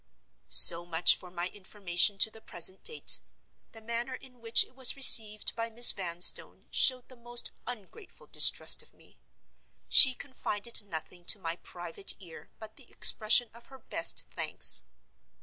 [0.47, 3.19] So much for my information to the present date.
[3.71, 8.81] The manner in which it was received by Miss Vanstone showed the most ungrateful distrust
[8.81, 9.19] of me.
[9.89, 14.81] She confided nothing to my private ear but the expression of her best thanks.